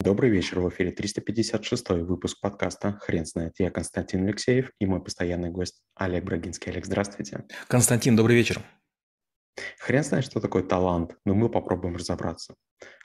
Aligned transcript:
Добрый 0.00 0.30
вечер, 0.30 0.60
в 0.60 0.68
эфире 0.68 0.92
356 0.92 1.88
выпуск 1.88 2.38
подкаста 2.40 3.00
«Хрен 3.02 3.26
знает». 3.26 3.54
Я 3.58 3.72
Константин 3.72 4.26
Алексеев 4.26 4.70
и 4.78 4.86
мой 4.86 5.02
постоянный 5.02 5.50
гость 5.50 5.82
Олег 5.96 6.22
Брагинский. 6.22 6.70
Олег, 6.70 6.86
здравствуйте. 6.86 7.44
Константин, 7.66 8.14
добрый 8.14 8.36
вечер. 8.36 8.62
Хрен 9.80 10.04
знает, 10.04 10.24
что 10.24 10.38
такое 10.38 10.62
талант, 10.62 11.16
но 11.24 11.34
мы 11.34 11.48
попробуем 11.48 11.96
разобраться. 11.96 12.54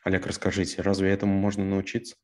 Олег, 0.03 0.27
расскажите, 0.27 0.83
разве 0.83 1.09
этому 1.09 1.33
можно 1.33 1.65
научиться? 1.65 2.15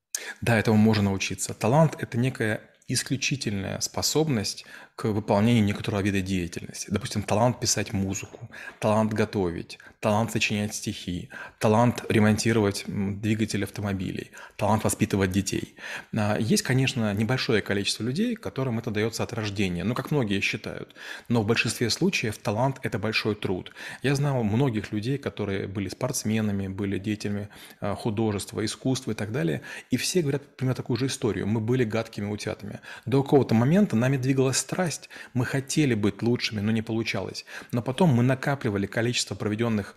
Да, 0.42 0.60
этому 0.60 0.78
можно 0.78 1.06
научиться. 1.06 1.56
Талант– 1.56 1.96
это 1.99 2.20
некая 2.20 2.69
исключительная 2.90 3.79
способность 3.79 4.65
к 4.99 5.05
выполнению 5.05 5.63
некоторого 5.63 6.01
вида 6.01 6.19
деятельности. 6.19 6.87
Допустим, 6.92 7.23
талант 7.23 7.62
писать 7.62 7.94
музыку, 7.94 8.49
талант 8.79 9.13
готовить, 9.13 9.79
талант 10.01 10.31
сочинять 10.31 10.76
стихи, 10.76 11.29
талант 11.58 12.04
ремонтировать 12.10 12.83
двигатели 12.87 13.63
автомобилей, 13.63 14.31
талант 14.58 14.83
воспитывать 14.83 15.31
детей. 15.31 15.76
А, 16.13 16.38
есть, 16.38 16.63
конечно, 16.63 17.14
небольшое 17.14 17.62
количество 17.62 18.04
людей, 18.04 18.36
которым 18.36 18.80
это 18.80 18.92
дается 18.92 19.23
от 19.23 19.31
рождения, 19.31 19.86
ну, 19.86 19.95
как 19.95 20.12
многие 20.12 20.42
считают. 20.42 20.94
Но 21.30 21.44
в 21.44 21.45
большинстве 21.45 21.90
случаев 21.90 22.38
талант– 22.38 22.80
это 22.84 23.00
большой 23.00 23.36
труд. 23.36 23.72
Я 24.03 24.16
знал 24.16 24.44
многих 24.44 24.92
людей, 24.92 25.17
которые 25.17 25.67
были 25.67 25.88
спортсменами, 25.88 26.67
были 26.67 26.98
деятелями 26.98 27.48
а, 27.80 27.95
художества, 27.95 28.66
искусства 28.66 29.12
и 29.12 29.16
так 29.16 29.31
далее, 29.31 29.62
и 29.92 29.98
все 29.98 30.22
говорят 30.22 30.58
примерно 30.58 30.76
такую 30.76 30.98
же 30.98 31.06
историю. 31.06 31.48
Мы 31.48 31.62
были 31.62 31.86
гадкими 31.86 32.30
утятами. 32.30 32.79
До 33.06 33.24
какого-то 33.24 33.56
момента 33.56 33.96
нами 33.96 34.18
страсть, 34.18 34.54
страсть. 34.54 35.10
Мы 35.34 35.46
хотели 35.46 35.94
быть 35.94 36.22
лучшими, 36.22 36.62
но 36.62 36.72
не 36.72 36.82
получалось. 36.82 37.46
Но 37.72 37.82
потом 37.82 38.10
мы 38.10 38.24
накапливали 38.24 38.86
количество 38.86 39.36
проведенных 39.36 39.96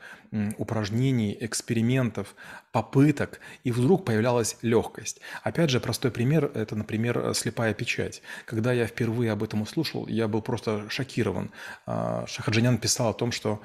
упражнений, 0.56 1.36
экспериментов, 1.40 2.34
попыток, 2.72 3.40
и 3.64 3.70
вдруг 3.70 4.04
появлялась 4.04 4.56
легкость. 4.62 5.20
Опять 5.42 5.70
же, 5.70 5.78
простой 5.78 6.10
пример– 6.10 6.50
это, 6.54 6.74
например, 6.74 7.34
слепая 7.34 7.74
печать. 7.74 8.22
Когда 8.46 8.72
я 8.72 8.86
впервые 8.86 9.32
об 9.32 9.42
этом 9.42 9.62
услышал, 9.62 10.06
я 10.06 10.28
был 10.28 10.40
просто 10.40 10.88
шокирован. 10.88 11.50
А, 11.86 12.24
Шахаджанян 12.26 12.78
писал 12.78 13.10
о 13.10 13.14
том, 13.14 13.30
что 13.32 13.60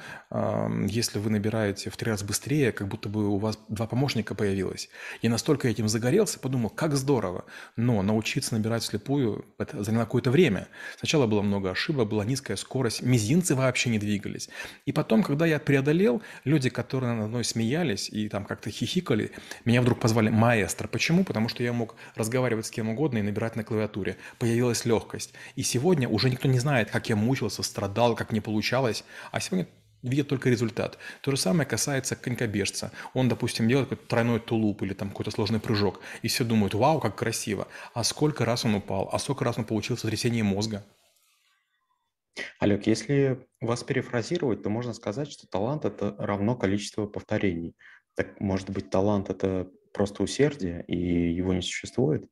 если 0.87 1.19
вы 1.19 1.29
набираете 1.29 1.89
в 1.89 1.95
три 1.95 2.11
раза 2.11 2.25
быстрее, 2.25 2.71
как 2.71 2.87
будто 2.87 3.07
бы 3.07 3.29
у 3.29 3.37
вас 3.37 3.57
два 3.69 3.87
помощника 3.87 4.35
появилось. 4.35 4.89
Я 5.21 5.29
настолько 5.29 5.67
этим 5.69 5.87
загорелся, 5.87 6.39
подумал, 6.39 6.69
как 6.69 6.95
здорово. 6.95 7.45
Но 7.75 8.01
научиться 8.01 8.55
набирать 8.55 8.83
слепую– 8.83 9.45
это 9.57 9.83
заняло 9.83 10.03
какое-то 10.03 10.31
время. 10.31 10.67
Сначала 10.97 11.27
было 11.27 11.41
много 11.41 11.71
ошибок, 11.71 12.09
была 12.09 12.25
низкая 12.25 12.57
скорость, 12.57 13.01
мизинцы 13.01 13.55
вообще 13.55 13.89
не 13.89 13.99
двигались. 13.99 14.49
И 14.85 14.91
потом, 14.91 15.23
когда 15.23 15.45
я 15.45 15.59
преодолел, 15.59 16.21
люди 16.43 16.56
люди, 16.57 16.69
которые 16.69 17.13
надо 17.13 17.27
мной 17.27 17.43
смеялись 17.43 18.09
и 18.09 18.29
там 18.29 18.43
как-то 18.43 18.71
хихикали, 18.71 19.31
меня 19.63 19.81
вдруг 19.81 19.99
позвали 19.99 20.29
маэстро. 20.29 20.87
Почему? 20.87 21.23
Потому 21.23 21.49
что 21.49 21.61
я 21.61 21.71
мог 21.71 21.95
разговаривать 22.15 22.65
с 22.65 22.71
кем 22.71 22.89
угодно 22.89 23.19
и 23.19 23.21
набирать 23.21 23.55
на 23.55 23.63
клавиатуре. 23.63 24.17
Появилась 24.39 24.85
легкость. 24.85 25.33
И 25.55 25.61
сегодня 25.61 26.09
уже 26.09 26.31
никто 26.31 26.47
не 26.47 26.57
знает, 26.59 26.89
как 26.89 27.09
я 27.09 27.15
мучился, 27.15 27.61
страдал, 27.61 28.15
как 28.15 28.31
не 28.31 28.41
получалось. 28.41 29.03
А 29.31 29.39
сегодня 29.39 29.67
видят 30.01 30.27
только 30.27 30.49
результат. 30.49 30.97
То 31.21 31.29
же 31.29 31.37
самое 31.37 31.69
касается 31.69 32.15
конькобежца. 32.15 32.91
Он, 33.13 33.29
допустим, 33.29 33.67
делает 33.67 33.89
какой-то 33.89 34.09
тройной 34.09 34.39
тулуп 34.39 34.81
или 34.81 34.95
там 34.95 35.09
какой-то 35.09 35.29
сложный 35.29 35.59
прыжок, 35.59 35.99
и 36.23 36.27
все 36.27 36.43
думают, 36.43 36.73
вау, 36.73 36.99
как 36.99 37.15
красиво. 37.15 37.67
А 37.93 38.03
сколько 38.03 38.45
раз 38.45 38.65
он 38.65 38.73
упал, 38.73 39.09
а 39.13 39.19
сколько 39.19 39.45
раз 39.45 39.59
он 39.59 39.65
получил 39.65 39.95
сотрясение 39.95 40.43
мозга. 40.43 40.83
Олег, 42.59 42.87
если 42.87 43.47
вас 43.61 43.83
перефразировать, 43.83 44.63
то 44.63 44.69
можно 44.69 44.93
сказать, 44.93 45.31
что 45.31 45.47
талант– 45.47 45.85
это 45.85 46.15
равно 46.17 46.55
количество 46.55 47.07
повторений. 47.07 47.75
Так, 48.15 48.39
может 48.39 48.69
быть, 48.69 48.89
талант– 48.89 49.29
это 49.29 49.69
просто 49.93 50.23
усердие, 50.23 50.83
и 50.87 51.33
его 51.33 51.53
не 51.53 51.61
существует? 51.61 52.29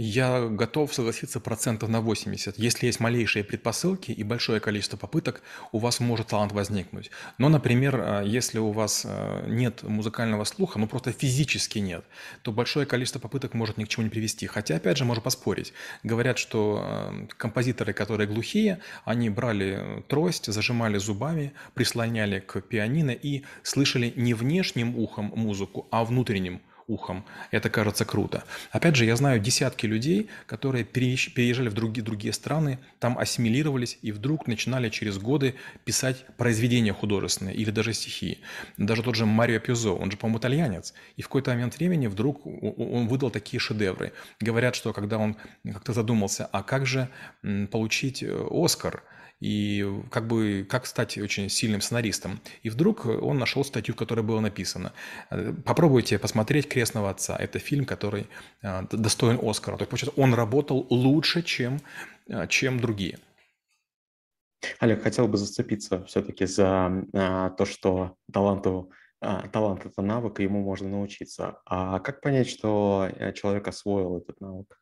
Я 0.00 0.46
готов 0.46 0.94
согласиться 0.94 1.40
процентов 1.40 1.88
на 1.88 2.00
80. 2.00 2.56
Если 2.56 2.86
есть 2.86 3.00
малейшие 3.00 3.42
предпосылки 3.42 4.12
и 4.12 4.22
большое 4.22 4.60
количество 4.60 4.96
попыток, 4.96 5.42
у 5.72 5.78
вас 5.78 5.98
может 5.98 6.28
талант 6.28 6.52
возникнуть. 6.52 7.10
Но, 7.36 7.48
например, 7.48 8.00
а, 8.00 8.22
если 8.22 8.60
у 8.60 8.70
вас 8.70 9.02
а, 9.04 9.44
нет 9.48 9.82
музыкального 9.82 10.44
слуха, 10.44 10.78
ну 10.78 10.86
просто 10.86 11.10
физически 11.10 11.80
нет, 11.80 12.04
то 12.42 12.52
большое 12.52 12.86
количество 12.86 13.18
попыток 13.18 13.54
может 13.54 13.76
ни 13.76 13.84
к 13.84 13.88
чему 13.88 14.04
не 14.04 14.10
привести. 14.10 14.46
Хотя, 14.46 14.76
опять 14.76 14.98
же, 14.98 15.04
можно 15.04 15.20
поспорить. 15.20 15.72
Говорят, 16.04 16.38
что 16.38 16.80
а, 16.80 17.26
композиторы, 17.36 17.92
которые 17.92 18.28
глухие, 18.28 18.78
они 19.04 19.30
брали 19.30 20.04
трость, 20.06 20.46
зажимали 20.52 20.98
зубами, 20.98 21.54
прислоняли 21.74 22.38
к 22.38 22.60
пианино 22.60 23.10
и 23.10 23.42
слышали 23.64 24.12
не 24.14 24.32
внешним 24.32 24.96
ухом 24.96 25.32
музыку, 25.34 25.88
а 25.90 26.04
внутренним 26.04 26.60
ухом. 26.88 27.24
Это 27.50 27.70
кажется 27.70 28.04
круто. 28.04 28.44
Опять 28.72 28.96
же, 28.96 29.04
я 29.04 29.14
знаю 29.14 29.38
десятки 29.38 29.86
людей, 29.86 30.28
которые 30.46 30.84
переезжали 30.84 31.68
в 31.68 31.74
другие, 31.74 32.02
другие 32.04 32.32
страны, 32.32 32.78
там 32.98 33.18
ассимилировались 33.18 33.98
и 34.02 34.10
вдруг 34.10 34.46
начинали 34.46 34.88
через 34.88 35.18
годы 35.18 35.54
писать 35.84 36.24
произведения 36.36 36.92
художественные 36.92 37.54
или 37.54 37.70
даже 37.70 37.92
стихи. 37.92 38.40
Даже 38.76 39.02
тот 39.02 39.14
же 39.14 39.26
Марио 39.26 39.60
Пьюзо, 39.60 39.92
он 39.92 40.10
же, 40.10 40.16
по-моему, 40.16 40.38
итальянец. 40.38 40.94
И 41.16 41.22
в 41.22 41.28
какой-то 41.28 41.50
момент 41.50 41.78
времени 41.78 42.06
вдруг 42.06 42.44
он 42.46 43.06
выдал 43.06 43.30
такие 43.30 43.60
шедевры. 43.60 44.12
Говорят, 44.40 44.74
что 44.74 44.92
когда 44.92 45.18
он 45.18 45.36
как-то 45.64 45.92
задумался, 45.92 46.46
а 46.46 46.62
как 46.62 46.86
же 46.86 47.08
получить 47.70 48.22
э, 48.22 48.46
Оскар– 48.50 49.04
и 49.40 49.86
как 50.10 50.26
бы 50.26 50.66
как 50.68 50.86
стать 50.86 51.16
очень 51.18 51.48
сильным 51.48 51.80
сценаристом. 51.80 52.40
И 52.62 52.70
вдруг 52.70 53.06
он 53.06 53.38
нашел 53.38 53.64
статью, 53.64 53.94
в 53.94 53.98
которой 53.98 54.22
было 54.22 54.40
написано. 54.40 54.92
Э, 55.30 55.52
попробуйте 55.64 56.18
посмотреть 56.18 56.68
«Крестного 56.68 57.10
отца». 57.10 57.36
Это 57.36 57.58
фильм, 57.58 57.84
который 57.84 58.26
э, 58.62 58.82
достоин 58.90 59.38
Оскара. 59.42 59.76
То 59.76 59.82
есть, 59.82 59.90
получается, 59.90 60.20
он 60.20 60.34
работал 60.34 60.86
лучше, 60.90 61.42
чем, 61.42 61.80
э, 62.28 62.46
чем 62.48 62.80
другие. 62.80 63.18
Олег, 64.80 65.02
хотел 65.02 65.28
бы 65.28 65.36
зацепиться 65.36 66.04
все-таки 66.06 66.44
за 66.44 67.04
то, 67.12 67.64
что 67.64 68.16
таланту 68.32 68.90
талант– 69.20 69.84
это 69.86 70.02
навык, 70.02 70.38
и 70.38 70.44
ему 70.44 70.62
можно 70.62 70.88
научиться. 70.88 71.60
А 71.64 71.98
как 72.00 72.20
понять, 72.20 72.48
что 72.48 73.08
человек 73.34 73.66
освоил 73.68 74.18
этот 74.18 74.40
навык? 74.40 74.78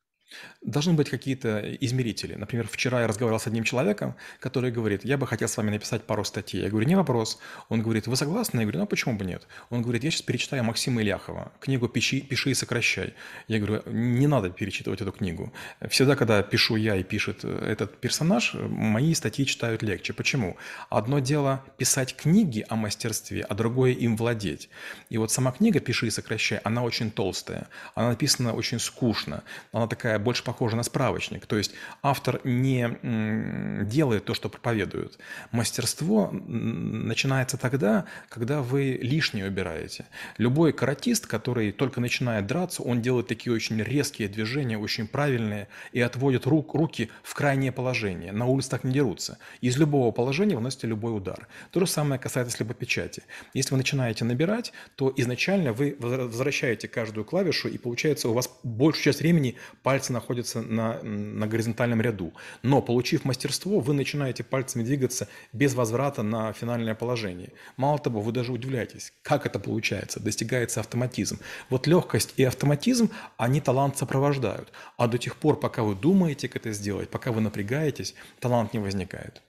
Должны 0.61 0.95
быть 0.95 1.09
какие-то 1.09 1.61
измерители. 1.81 2.35
Например, 2.35 2.67
вчера 2.69 3.03
я 3.03 3.07
разговаривал 3.07 3.39
с 3.39 3.47
одним 3.47 3.63
человеком, 3.63 4.17
который 4.41 4.73
говорит, 4.73 5.05
я 5.05 5.17
бы 5.17 5.27
хотел 5.27 5.49
с 5.49 5.57
вами 5.57 5.71
написать 5.71 6.03
пару 6.05 6.25
статей. 6.25 6.63
Я 6.63 6.69
говорю, 6.69 6.87
не 6.87 6.97
вопрос. 6.97 7.39
Он 7.69 7.83
говорит, 7.83 8.09
вы 8.09 8.17
согласны? 8.17 8.61
Я 8.61 8.65
говорю, 8.65 8.81
ну 8.81 8.87
почему 8.87 9.17
бы 9.17 9.25
нет? 9.25 9.47
Он 9.71 9.83
говорит, 9.83 10.03
я 10.03 10.11
сейчас 10.11 10.23
перечитаю 10.23 10.65
Максима 10.65 11.01
Ильяхова, 11.03 11.53
книгу 11.61 11.89
«Пиши, 11.89 12.21
пиши 12.21 12.51
и 12.51 12.55
сокращай». 12.55 13.15
Я 13.47 13.61
говорю, 13.61 13.83
не 13.87 14.27
надо 14.27 14.51
перечитывать 14.51 15.01
эту 15.01 15.13
книгу. 15.13 15.53
Всегда, 15.89 16.17
когда 16.17 16.43
пишу 16.43 16.75
я 16.77 16.97
и 16.97 17.05
пишет 17.05 17.45
этот 17.45 17.99
персонаж, 17.99 18.55
мои 18.55 19.15
статьи 19.15 19.47
читают 19.47 19.83
легче. 19.83 20.13
Почему? 20.13 20.57
Одно 20.91 21.21
дело 21.21 21.65
писать 21.77 22.17
книги 22.17 22.67
о 22.69 22.75
мастерстве, 22.75 23.43
а 23.43 23.55
другое 23.55 23.93
им 23.93 24.17
владеть. 24.17 24.69
И 25.09 25.19
вот 25.19 25.31
сама 25.31 25.53
книга 25.53 25.79
«Пиши 25.79 26.09
и 26.09 26.11
сокращай», 26.11 26.59
она 26.65 26.83
очень 26.83 27.13
толстая. 27.13 27.69
Она 27.95 28.11
написана 28.11 28.53
очень 28.53 28.81
скучно. 28.81 29.45
Она 29.73 29.87
такая 29.87 30.16
такая 30.17 30.25
больше 30.25 30.45
похожа 30.45 30.77
на 30.77 30.83
справочник. 30.83 31.47
То 31.47 31.57
есть 31.57 31.73
автор 32.03 32.41
не 32.45 33.85
делает 33.85 34.25
то, 34.25 34.35
что 34.35 34.49
проповедует. 34.49 35.19
Мастерство 35.53 36.31
начинается 36.33 37.57
тогда, 37.57 38.05
когда 38.29 38.61
вы 38.61 38.99
лишнее 39.03 39.47
убираете. 39.49 40.05
Любой 40.39 40.73
каратист, 40.73 41.27
который 41.27 41.73
только 41.73 42.01
начинает 42.01 42.47
драться, 42.47 42.83
он 42.83 43.03
делает 43.03 43.27
такие 43.27 43.55
очень 43.55 43.83
резкие 43.83 44.29
движения, 44.29 44.79
очень 44.79 45.07
правильные, 45.07 45.69
и 45.93 46.01
отводит 46.01 46.47
рук, 46.47 46.75
руки 46.75 47.11
в 47.23 47.35
крайнее 47.35 47.73
положение. 47.73 48.33
На 48.33 48.47
улице 48.47 48.71
так 48.71 48.85
не 48.85 48.93
дерутся. 48.93 49.39
Из 49.63 49.77
любого 49.77 50.13
положения 50.13 50.57
вы 50.57 50.63
носите 50.63 50.87
любой 50.87 51.17
удар. 51.17 51.49
То 51.71 51.81
же 51.81 51.87
самое 51.87 52.19
касается 52.21 52.57
слепопечати. 52.57 53.23
Если 53.55 53.75
вы 53.75 53.79
начинаете 53.79 54.25
набирать, 54.25 54.73
то 54.97 55.13
изначально 55.17 55.73
вы 55.73 55.97
возвращаете 55.99 56.89
каждую 56.89 57.25
клавишу, 57.25 57.69
и 57.69 57.79
получается 57.79 58.29
у 58.29 58.33
вас 58.33 58.51
большую 58.63 59.05
часть 59.05 59.21
времени 59.21 59.57
пальцы 59.83 60.06
пальцы 60.07 60.13
находятся 60.13 60.63
на, 60.63 61.03
на 61.03 61.47
горизонтальном 61.47 62.01
ряду. 62.01 62.33
Но, 62.63 62.83
получив 62.83 63.25
мастерство, 63.25 63.81
вы 63.81 63.95
начинаете 63.95 64.45
пальцами 64.45 64.85
двигаться 64.85 65.29
без 65.53 65.75
возврата 65.75 66.23
на 66.23 66.53
финальное 66.53 66.95
положение. 66.95 67.51
Мало 67.77 67.99
того, 67.99 68.21
вы 68.21 68.33
даже 68.33 68.53
удивляетесь, 68.53 69.13
как 69.23 69.47
это 69.47 69.59
получается, 69.59 70.21
достигается 70.21 70.81
автоматизм. 70.81 71.39
Вот 71.71 71.87
легкость 71.87 72.35
и 72.39 72.45
автоматизм, 72.45 73.11
они 73.39 73.61
талант 73.61 73.97
сопровождают. 73.97 74.73
А 74.97 75.07
до 75.07 75.19
тех 75.19 75.37
пор, 75.37 75.61
пока 75.61 75.83
вы 75.83 75.95
думаете, 75.95 76.49
как 76.49 76.57
это 76.57 76.73
сделать, 76.73 77.11
пока 77.11 77.31
вы 77.33 77.41
напрягаетесь, 77.41 78.15
талант 78.41 78.75
не 78.75 78.81
возникает. 78.81 79.43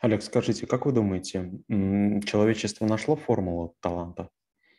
Олег, 0.00 0.22
скажите, 0.22 0.66
как 0.66 0.86
вы 0.86 0.92
думаете, 0.92 1.50
человечество 2.24 2.86
нашло 2.86 3.16
формулу 3.16 3.74
таланта? 3.80 4.28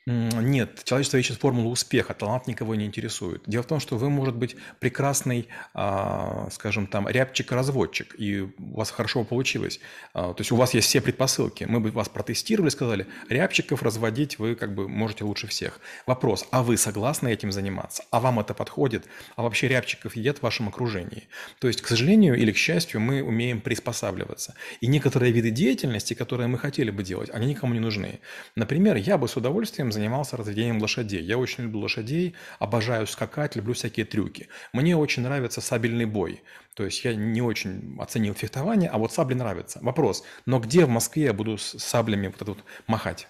Нет, 0.10 0.86
человечество 0.86 1.18
ищет 1.18 1.38
формулу 1.38 1.70
успеха, 1.70 2.14
талант 2.14 2.48
никого 2.48 2.76
не 2.76 2.86
интересует. 2.86 3.44
Дело 3.46 3.64
в 3.64 3.68
том, 3.68 3.82
что 3.82 3.98
вы, 3.98 4.10
может 4.10 4.38
быть, 4.38 4.56
прекрасный, 4.80 5.50
а, 5.74 6.48
скажем 6.50 6.88
там, 6.88 7.10
рябчик-разводчик, 7.10 8.16
и 8.18 8.40
у 8.40 8.54
вас 8.58 8.90
хорошо 8.90 9.26
получилось. 9.26 9.82
А, 10.14 10.34
то 10.34 10.40
есть 10.40 10.54
у 10.54 10.56
вас 10.56 10.74
есть 10.74 10.88
все 10.88 11.02
предпосылки. 11.02 11.66
Мы 11.66 11.82
бы 11.82 11.92
вас 11.92 12.08
протестировали, 12.08 12.70
сказали, 12.70 13.06
рябчиков 13.28 13.84
разводить 13.84 14.40
вы 14.40 14.56
как 14.56 14.74
бы 14.74 14.88
можете 14.88 15.26
лучше 15.26 15.46
всех. 15.48 15.82
Вопрос, 16.06 16.48
а 16.52 16.64
вы 16.64 16.78
согласны 16.78 17.28
этим 17.34 17.52
заниматься? 17.52 18.06
А 18.10 18.22
вам 18.22 18.40
это 18.40 18.54
подходит? 18.54 19.04
А 19.36 19.44
вообще 19.44 19.68
рябчиков 19.68 20.16
едят 20.16 20.38
в 20.38 20.44
вашем 20.44 20.70
окружении? 20.70 21.28
То 21.60 21.68
есть, 21.68 21.82
к 21.82 21.88
сожалению 21.88 22.36
или 22.36 22.54
к 22.54 22.58
счастью, 22.58 23.02
мы 23.02 23.22
умеем 23.22 23.60
приспосабливаться. 23.60 24.56
И 24.80 24.88
некоторые 24.88 25.34
виды 25.34 25.52
деятельности, 25.52 26.14
которые 26.14 26.48
мы 26.48 26.58
хотели 26.58 26.92
бы 26.92 27.04
делать, 27.04 27.30
они 27.34 27.48
никому 27.48 27.74
не 27.74 27.82
нужны. 27.82 28.22
Например, 28.56 28.96
я 28.96 29.18
бы 29.18 29.28
с 29.28 29.36
удовольствием 29.36 29.92
занимался 29.98 30.38
разведением 30.38 30.82
лошадей. 30.82 31.22
Я 31.24 31.38
очень 31.38 31.66
люблю 31.66 31.80
лошадей, 31.82 32.36
обожаю 32.60 33.08
скакать, 33.08 33.56
люблю 33.56 33.74
всякие 33.74 34.06
трюки. 34.06 34.48
Мне 34.74 34.96
очень 34.96 35.24
нравится 35.24 35.62
сабельный 35.62 36.06
бой. 36.06 36.44
То 36.76 36.86
есть 36.86 37.04
я 37.04 37.16
не 37.16 37.42
очень 37.42 37.98
оценил 38.00 38.34
фехтование, 38.34 38.90
а 38.90 38.98
вот 38.98 39.12
сабли 39.14 39.34
нравятся. 39.34 39.80
Вопрос, 39.82 40.24
но 40.46 40.60
где 40.60 40.86
в 40.86 40.90
Москве 40.90 41.24
я 41.24 41.34
буду 41.34 41.58
с 41.58 41.78
саблями 41.80 42.28
вот 42.28 42.42
это 42.42 42.52
вот 42.52 42.64
махать? 42.88 43.28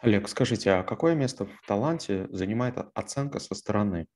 Олег, 0.00 0.28
скажите, 0.28 0.70
а 0.72 0.82
какое 0.82 1.14
место 1.14 1.46
в 1.46 1.62
таланте 1.66 2.28
занимает 2.30 2.76
оценка 2.94 3.40
со 3.40 3.54
стороны? 3.54 4.06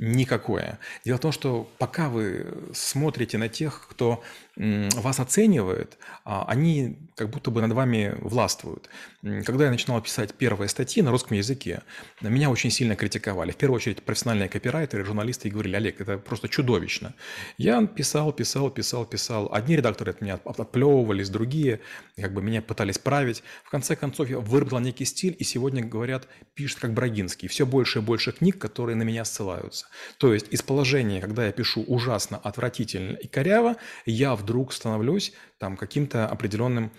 Никакое. 0.00 0.78
Дело 1.04 1.16
в 1.16 1.20
том, 1.20 1.32
что 1.32 1.68
пока 1.76 2.08
вы 2.08 2.46
смотрите 2.72 3.36
на 3.36 3.48
тех, 3.48 3.88
кто 3.90 4.22
вас 4.54 5.20
оценивает, 5.20 5.98
а, 6.24 6.44
они 6.46 6.98
как 7.16 7.30
будто 7.30 7.50
бы 7.50 7.60
над 7.60 7.72
вами 7.72 8.14
властвуют. 8.20 8.88
Когда 9.44 9.64
я 9.64 9.70
начинал 9.70 10.00
писать 10.00 10.34
первые 10.34 10.68
статьи 10.68 11.02
на 11.02 11.10
русском 11.10 11.36
языке, 11.36 11.82
меня 12.20 12.50
очень 12.50 12.70
сильно 12.70 12.94
критиковали. 12.94 13.50
В 13.50 13.56
первую 13.56 13.76
очередь 13.76 14.02
профессиональные 14.02 14.48
копирайтеры, 14.48 15.04
журналисты 15.04 15.48
и 15.48 15.50
говорили, 15.50 15.74
Олег, 15.74 16.00
это 16.00 16.18
просто 16.18 16.48
чудовищно. 16.48 17.14
Я 17.56 17.84
писал, 17.86 18.32
писал, 18.32 18.70
писал, 18.70 19.04
писал. 19.04 19.48
Одни 19.52 19.76
редакторы 19.76 20.12
от 20.12 20.20
меня 20.20 20.38
отплевывались, 20.44 21.28
другие 21.28 21.80
как 22.16 22.32
бы 22.32 22.40
меня 22.40 22.62
пытались 22.62 22.98
править. 22.98 23.42
В 23.64 23.70
конце 23.70 23.96
концов, 23.96 24.28
я 24.28 24.38
выработал 24.38 24.78
некий 24.78 25.04
стиль, 25.04 25.34
и 25.38 25.44
сегодня, 25.44 25.84
говорят, 25.84 26.28
пишет 26.54 26.78
как 26.78 26.94
Брагинский. 26.94 27.48
Все 27.48 27.66
больше 27.66 27.98
и 27.98 28.02
больше 28.02 28.30
книг, 28.30 28.58
которые 28.58 28.94
на 28.94 29.02
меня 29.02 29.24
ссылаются. 29.24 29.87
То 30.18 30.32
есть 30.34 30.48
из 30.50 30.62
положения, 30.62 31.20
когда 31.20 31.46
я 31.46 31.52
пишу 31.52 31.82
ужасно, 31.82 32.38
отвратительно 32.38 33.16
и 33.16 33.26
коряво, 33.26 33.76
я 34.06 34.34
вдруг 34.34 34.72
становлюсь 34.72 35.32
там 35.58 35.76
каким-то 35.76 36.26
определенным 36.28 36.92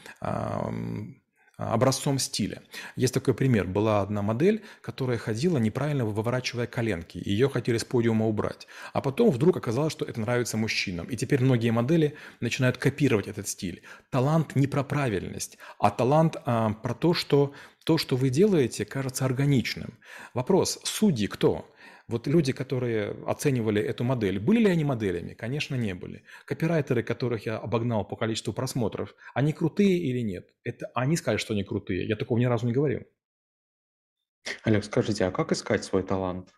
образцом 1.59 2.19
стиля. 2.19 2.63
Есть 2.95 3.13
такой 3.13 3.33
пример. 3.33 3.67
Была 3.67 4.01
одна 4.01 4.21
модель, 4.21 4.63
которая 4.81 5.17
ходила 5.17 5.57
неправильно 5.57 6.05
выворачивая 6.05 6.67
коленки. 6.67 7.21
Ее 7.23 7.49
хотели 7.49 7.77
с 7.77 7.83
подиума 7.83 8.25
убрать. 8.25 8.67
А 8.93 9.01
потом 9.01 9.29
вдруг 9.29 9.57
оказалось, 9.57 9.91
что 9.91 10.05
это 10.05 10.21
нравится 10.21 10.55
мужчинам. 10.57 11.07
И 11.07 11.17
теперь 11.17 11.41
многие 11.41 11.71
модели 11.71 12.15
начинают 12.39 12.77
копировать 12.77 13.27
этот 13.27 13.47
стиль. 13.47 13.83
Талант 14.09 14.55
не 14.55 14.67
про 14.67 14.83
правильность, 14.83 15.57
а 15.79 15.91
талант 15.91 16.37
а, 16.45 16.71
про 16.71 16.93
то, 16.93 17.13
что 17.13 17.53
то, 17.83 17.97
что 17.97 18.15
вы 18.15 18.29
делаете, 18.29 18.85
кажется 18.85 19.25
органичным. 19.25 19.97
Вопрос, 20.33 20.79
судьи 20.83 21.27
кто? 21.27 21.69
Вот 22.09 22.25
люди, 22.25 22.53
которые 22.53 23.11
оценивали 23.27 23.79
эту 23.79 24.03
модель, 24.03 24.39
были 24.39 24.59
ли 24.61 24.69
они 24.69 24.83
моделями? 24.83 25.35
Конечно, 25.35 25.75
не 25.75 25.93
были. 25.93 26.23
Копирайтеры, 26.45 27.03
которых 27.03 27.45
я 27.45 27.57
обогнал 27.57 28.03
по 28.03 28.15
количеству 28.15 28.51
просмотров, 28.51 29.13
они 29.35 29.53
крутые 29.53 29.95
или 29.99 30.21
нет? 30.21 30.49
Это 30.63 30.87
они 30.95 31.15
сказали, 31.17 31.37
что 31.37 31.53
они 31.53 31.63
крутые. 31.63 32.07
Я 32.07 32.15
такого 32.15 32.39
ни 32.39 32.45
разу 32.45 32.65
не 32.65 32.73
говорил. 32.73 33.05
Олег, 34.63 34.83
скажите, 34.85 35.25
а 35.25 35.31
как 35.31 35.51
искать 35.51 35.83
свой 35.83 36.01
талант? 36.01 36.49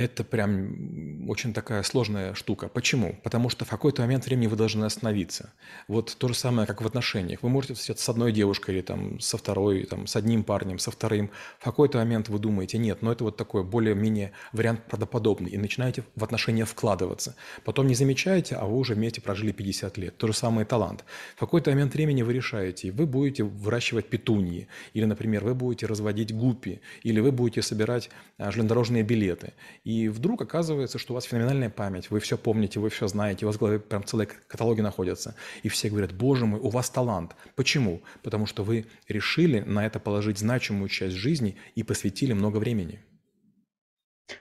Это 0.00 0.24
прям 0.24 1.28
очень 1.28 1.52
такая 1.52 1.82
сложная 1.82 2.32
штука. 2.32 2.68
Почему? 2.68 3.20
Потому 3.22 3.50
что 3.50 3.66
в 3.66 3.68
какой-то 3.68 4.00
момент 4.00 4.24
времени 4.24 4.46
вы 4.46 4.56
должны 4.56 4.86
остановиться. 4.86 5.52
Вот 5.88 6.16
то 6.16 6.28
же 6.28 6.34
самое, 6.34 6.66
как 6.66 6.80
в 6.80 6.86
отношениях. 6.86 7.42
Вы 7.42 7.50
можете 7.50 7.74
встретиться 7.74 8.06
с 8.06 8.08
одной 8.08 8.32
девушкой 8.32 8.76
или 8.76 8.80
там 8.80 9.20
со 9.20 9.36
второй, 9.36 9.84
там, 9.84 10.06
с 10.06 10.16
одним 10.16 10.42
парнем, 10.42 10.78
со 10.78 10.90
вторым. 10.90 11.30
В 11.58 11.64
какой-то 11.64 11.98
момент 11.98 12.30
вы 12.30 12.38
думаете, 12.38 12.78
нет, 12.78 13.02
но 13.02 13.08
ну 13.08 13.12
это 13.12 13.24
вот 13.24 13.36
такой 13.36 13.62
более-менее 13.62 14.32
вариант 14.54 14.86
правдоподобный. 14.86 15.50
И 15.50 15.58
начинаете 15.58 16.02
в 16.16 16.24
отношения 16.24 16.64
вкладываться. 16.64 17.36
Потом 17.66 17.86
не 17.86 17.94
замечаете, 17.94 18.54
а 18.54 18.64
вы 18.64 18.78
уже 18.78 18.94
вместе 18.94 19.20
прожили 19.20 19.52
50 19.52 19.98
лет. 19.98 20.16
То 20.16 20.28
же 20.28 20.32
самое 20.32 20.64
талант. 20.64 21.04
В 21.36 21.40
какой-то 21.40 21.72
момент 21.72 21.92
времени 21.92 22.22
вы 22.22 22.32
решаете, 22.32 22.90
вы 22.90 23.04
будете 23.04 23.42
выращивать 23.42 24.08
петуньи. 24.08 24.66
Или, 24.94 25.04
например, 25.04 25.44
вы 25.44 25.54
будете 25.54 25.84
разводить 25.84 26.34
гуппи. 26.34 26.80
Или 27.02 27.20
вы 27.20 27.32
будете 27.32 27.60
собирать 27.60 28.08
а, 28.38 28.50
железнодорожные 28.50 29.02
билеты. 29.02 29.52
И 29.90 30.08
вдруг 30.08 30.40
оказывается, 30.40 30.98
что 30.98 31.12
у 31.12 31.16
вас 31.16 31.24
феноменальная 31.24 31.68
память, 31.68 32.10
вы 32.12 32.20
все 32.20 32.38
помните, 32.38 32.78
вы 32.78 32.90
все 32.90 33.08
знаете, 33.08 33.44
у 33.44 33.48
вас 33.48 33.56
в 33.56 33.58
голове 33.58 33.80
прям 33.80 34.04
целые 34.04 34.28
каталоги 34.28 34.82
находятся. 34.82 35.34
И 35.64 35.68
все 35.68 35.90
говорят, 35.90 36.12
боже 36.12 36.46
мой, 36.46 36.60
у 36.60 36.68
вас 36.68 36.90
талант. 36.90 37.34
Почему? 37.56 38.00
Потому 38.22 38.46
что 38.46 38.62
вы 38.62 38.86
решили 39.08 39.58
на 39.58 39.84
это 39.84 39.98
положить 39.98 40.38
значимую 40.38 40.88
часть 40.88 41.16
жизни 41.16 41.56
и 41.74 41.82
посвятили 41.82 42.32
много 42.32 42.58
времени. 42.58 43.00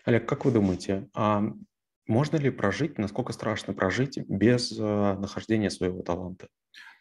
Олег, 0.05 0.29
как 0.29 0.45
вы 0.45 0.51
думаете, 0.51 1.09
а 1.15 1.51
можно 2.09 2.37
ли 2.37 2.49
прожить, 2.49 2.97
насколько 2.97 3.33
страшно 3.33 3.73
прожить 3.73 4.17
без 4.27 4.77
э, 4.77 5.17
нахождения 5.19 5.69
своего 5.69 6.01
таланта? 6.01 6.47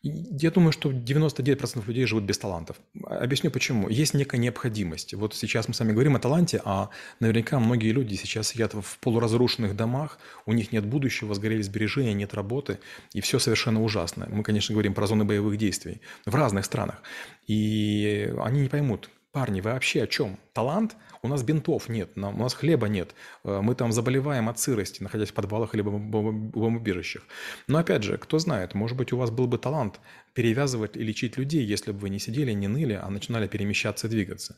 Я 0.02 0.52
думаю, 0.52 0.70
что 0.70 0.92
99% 0.92 1.84
людей 1.86 2.06
живут 2.06 2.24
без 2.24 2.38
талантов. 2.38 2.76
Объясню 3.04 3.50
почему. 3.50 3.88
Есть 3.88 4.14
некая 4.14 4.36
необходимость. 4.36 5.14
Вот 5.14 5.34
сейчас 5.34 5.66
мы 5.66 5.74
с 5.74 5.80
вами 5.80 5.92
говорим 5.92 6.14
о 6.14 6.20
таланте, 6.20 6.60
а 6.64 6.90
наверняка 7.18 7.58
многие 7.58 7.90
люди 7.90 8.14
сейчас 8.14 8.48
сидят 8.48 8.74
в 8.74 8.98
полуразрушенных 9.00 9.74
домах, 9.74 10.18
у 10.46 10.52
них 10.52 10.70
нет 10.70 10.86
будущего, 10.86 11.34
сгорели 11.34 11.62
сбережения, 11.62 12.14
нет 12.14 12.34
работы, 12.34 12.78
и 13.12 13.20
все 13.20 13.40
совершенно 13.40 13.82
ужасно. 13.82 14.28
Мы, 14.30 14.44
конечно, 14.44 14.72
говорим 14.72 14.94
про 14.94 15.06
зоны 15.08 15.24
боевых 15.24 15.56
действий 15.56 16.00
в 16.26 16.34
разных 16.34 16.64
странах. 16.64 17.02
И 17.48 18.32
они 18.38 18.60
не 18.60 18.68
поймут, 18.68 19.10
парни, 19.38 19.60
вы 19.60 19.70
вообще 19.70 20.02
о 20.02 20.06
чем? 20.08 20.36
Талант? 20.52 20.96
У 21.22 21.28
нас 21.28 21.42
бинтов 21.44 21.88
нет, 21.88 22.10
у 22.16 22.20
нас 22.20 22.54
хлеба 22.54 22.88
нет. 22.88 23.14
Э, 23.44 23.60
мы 23.62 23.76
там 23.76 23.92
заболеваем 23.92 24.48
от 24.48 24.58
сырости, 24.58 25.00
находясь 25.02 25.30
в 25.30 25.34
подвалах 25.34 25.74
или 25.74 25.82
бомбоубежищах. 25.82 27.22
Но 27.68 27.78
опять 27.78 28.02
же, 28.02 28.18
кто 28.18 28.40
знает, 28.40 28.74
может 28.74 28.96
быть, 28.96 29.12
у 29.12 29.16
вас 29.16 29.30
был 29.30 29.46
бы 29.46 29.58
талант 29.58 30.00
перевязывать 30.34 30.96
и 30.96 31.04
лечить 31.04 31.38
людей, 31.38 31.64
если 31.64 31.92
бы 31.92 31.98
вы 31.98 32.10
не 32.10 32.18
сидели, 32.18 32.52
не 32.52 32.66
ныли, 32.66 32.94
а 32.94 33.08
начинали 33.10 33.46
перемещаться 33.46 34.08
и 34.08 34.10
двигаться. 34.10 34.56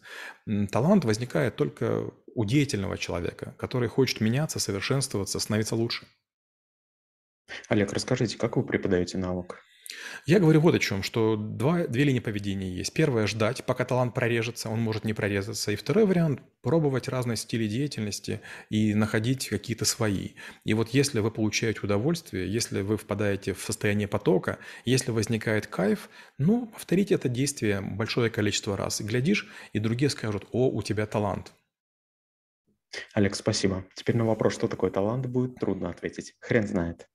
Талант 0.73 1.05
возникает 1.05 1.57
только 1.57 2.11
у 2.35 2.45
деятельного 2.47 2.97
человека, 2.97 3.55
который 3.59 3.89
хочет 3.89 4.23
меняться, 4.23 4.61
совершенствоваться, 4.61 5.41
становиться 5.41 5.77
лучше. 5.77 6.07
Олег, 7.69 7.93
расскажите, 7.93 8.39
как 8.39 8.57
вы 8.57 8.63
преподаете 8.63 9.19
навык? 9.19 9.63
Я 10.27 10.39
говорю 10.39 10.61
вот 10.61 10.75
о 10.75 10.79
чем, 10.79 11.03
что 11.03 11.37
два, 11.37 11.87
две 11.87 12.05
линии 12.05 12.21
поведения 12.21 12.71
есть. 12.71 12.93
Первое– 12.93 13.27
ждать, 13.27 13.65
пока 13.65 13.85
талант 13.85 14.15
прорежется, 14.15 14.69
он 14.69 14.81
может 14.81 15.05
не 15.05 15.13
прорезаться. 15.13 15.73
И 15.73 15.77
второй 15.77 16.07
вариант– 16.07 16.41
пробовать 16.63 17.09
разные 17.09 17.37
стили 17.37 17.67
деятельности 17.67 18.41
и 18.69 18.95
находить 18.95 19.49
какие-то 19.49 19.85
свои. 19.85 20.31
И 20.65 20.75
вот 20.75 20.91
если 20.91 21.21
вы 21.21 21.31
получаете 21.31 21.81
удовольствие, 21.83 22.53
если 22.53 22.83
вы 22.83 22.97
впадаете 22.97 23.55
в 23.55 23.63
состояние 23.63 24.09
потока, 24.09 24.59
если 24.85 25.11
возникает 25.11 25.67
кайф, 25.67 26.11
ну, 26.39 26.67
повторите 26.67 27.15
это 27.15 27.29
действие 27.29 27.81
большое 27.81 28.31
количество 28.31 28.77
раз. 28.77 29.01
И 29.01 29.05
глядишь, 29.05 29.49
и 29.73 29.79
другие 29.79 30.11
скажут, 30.11 30.47
о, 30.53 30.69
у 30.69 30.83
тебя 30.83 31.07
талант. 31.07 31.53
Олег, 33.15 33.35
спасибо. 33.35 33.85
Теперь 33.95 34.17
на 34.17 34.25
вопрос, 34.25 34.55
что 34.55 34.69
такое 34.69 34.91
талант, 34.91 35.27
будет 35.27 35.57
трудно 35.57 35.91
ответить. 35.91 36.35
Хрен 36.41 36.67
знает. 36.67 37.11